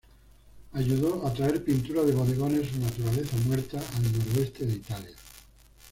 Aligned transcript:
Ayudó 0.73 1.27
a 1.27 1.31
traer 1.31 1.63
pintura 1.63 2.01
de 2.01 2.11
bodegones 2.13 2.73
o 2.75 2.79
naturaleza 2.79 3.37
muerta 3.45 3.79
al 3.97 4.11
noroeste 4.11 4.65
de 4.65 4.73
Italia. 4.73 5.15